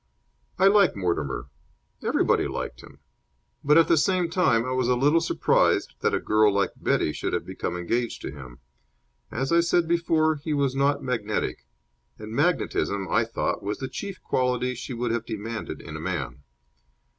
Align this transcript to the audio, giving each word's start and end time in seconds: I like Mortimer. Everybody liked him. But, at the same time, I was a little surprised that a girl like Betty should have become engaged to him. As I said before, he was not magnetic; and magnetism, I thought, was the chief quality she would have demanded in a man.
I 0.57 0.65
like 0.65 0.95
Mortimer. 0.95 1.49
Everybody 2.03 2.47
liked 2.47 2.81
him. 2.81 2.97
But, 3.63 3.77
at 3.77 3.87
the 3.87 3.97
same 3.97 4.31
time, 4.31 4.65
I 4.65 4.71
was 4.71 4.87
a 4.87 4.95
little 4.95 5.21
surprised 5.21 5.93
that 5.99 6.15
a 6.15 6.19
girl 6.19 6.51
like 6.51 6.71
Betty 6.75 7.13
should 7.13 7.33
have 7.33 7.45
become 7.45 7.77
engaged 7.77 8.19
to 8.23 8.31
him. 8.31 8.57
As 9.29 9.51
I 9.51 9.59
said 9.59 9.87
before, 9.87 10.37
he 10.37 10.55
was 10.55 10.75
not 10.75 11.03
magnetic; 11.03 11.67
and 12.17 12.31
magnetism, 12.31 13.07
I 13.09 13.25
thought, 13.25 13.61
was 13.61 13.77
the 13.77 13.87
chief 13.87 14.19
quality 14.23 14.73
she 14.73 14.91
would 14.95 15.11
have 15.11 15.23
demanded 15.23 15.81
in 15.81 15.95
a 15.95 15.99
man. 15.99 16.41